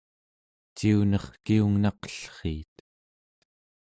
[0.77, 2.75] ciunerkiungnaqellriit